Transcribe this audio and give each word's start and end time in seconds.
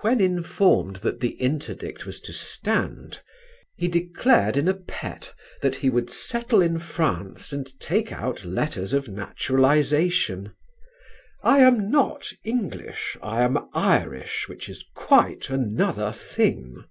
When 0.00 0.18
informed 0.18 0.96
that 1.04 1.20
the 1.20 1.32
interdict 1.32 2.06
was 2.06 2.20
to 2.20 2.32
stand, 2.32 3.20
he 3.76 3.86
declared 3.86 4.56
in 4.56 4.66
a 4.66 4.72
pet 4.72 5.34
that 5.60 5.76
he 5.76 5.90
would 5.90 6.08
settle 6.08 6.62
in 6.62 6.78
France 6.78 7.52
and 7.52 7.78
take 7.78 8.10
out 8.10 8.46
letters 8.46 8.94
of 8.94 9.08
naturalisation: 9.08 10.54
"I 11.42 11.58
am 11.58 11.90
not 11.90 12.32
English. 12.44 13.18
I 13.20 13.42
am 13.42 13.68
Irish 13.74 14.48
which 14.48 14.70
is 14.70 14.86
quite 14.94 15.50
another 15.50 16.12
thing." 16.12 16.84